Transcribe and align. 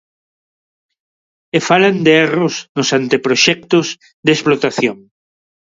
E 1.57 1.59
falan 1.67 1.97
de 2.05 2.13
erros 2.25 2.55
nos 2.75 2.89
anteproxectos 2.99 3.87
de 4.25 4.31
explotación. 4.37 4.97